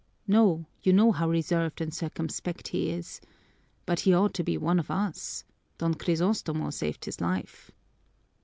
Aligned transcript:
"No, 0.25 0.65
you 0.81 0.93
know 0.93 1.11
how 1.11 1.29
reserved 1.29 1.79
and 1.79 1.93
circumspect 1.93 2.69
he 2.69 2.89
is. 2.89 3.21
But 3.85 3.99
he 3.99 4.15
ought 4.15 4.33
to 4.33 4.43
be 4.43 4.57
one 4.57 4.79
of 4.79 4.89
us. 4.89 5.43
Don 5.77 5.93
Crisostomo 5.93 6.71
saved 6.73 7.05
his 7.05 7.21
life." 7.21 7.69